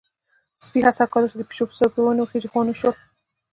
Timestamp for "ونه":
2.59-2.73